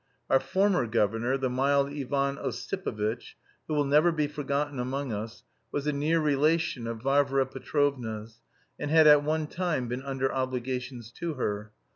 [0.31, 5.85] Our former governor, the mild Ivan Ossipovitch, who will never be forgotten among us, was
[5.85, 8.41] a near relation of Varvara Petrovna's,
[8.79, 11.71] and had at one time been under obligations to her.